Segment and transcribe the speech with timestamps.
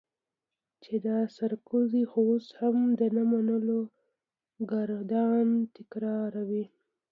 [0.83, 3.79] چې دا سرکوزی خو اوس هم د نه منلو
[4.71, 6.65] ګردان تکراروي.